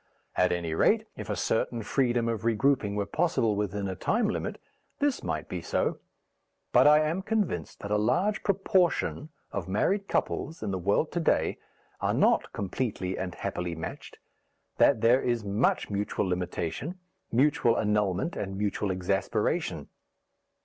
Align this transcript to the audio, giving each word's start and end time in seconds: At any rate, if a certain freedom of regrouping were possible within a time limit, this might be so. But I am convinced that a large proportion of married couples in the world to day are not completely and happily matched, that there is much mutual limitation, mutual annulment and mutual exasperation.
At 0.35 0.51
any 0.51 0.73
rate, 0.73 1.05
if 1.15 1.29
a 1.29 1.35
certain 1.35 1.83
freedom 1.83 2.27
of 2.27 2.43
regrouping 2.43 2.95
were 2.95 3.05
possible 3.05 3.55
within 3.55 3.87
a 3.87 3.95
time 3.95 4.27
limit, 4.27 4.59
this 4.97 5.21
might 5.23 5.47
be 5.47 5.61
so. 5.61 5.99
But 6.71 6.87
I 6.87 7.01
am 7.01 7.21
convinced 7.21 7.81
that 7.81 7.91
a 7.91 7.99
large 7.99 8.41
proportion 8.41 9.29
of 9.51 9.67
married 9.67 10.07
couples 10.07 10.63
in 10.63 10.71
the 10.71 10.79
world 10.79 11.11
to 11.11 11.19
day 11.19 11.59
are 11.99 12.15
not 12.15 12.51
completely 12.51 13.15
and 13.15 13.35
happily 13.35 13.75
matched, 13.75 14.17
that 14.77 15.01
there 15.01 15.21
is 15.21 15.45
much 15.45 15.91
mutual 15.91 16.27
limitation, 16.27 16.97
mutual 17.31 17.77
annulment 17.77 18.35
and 18.35 18.57
mutual 18.57 18.89
exasperation. 18.89 19.87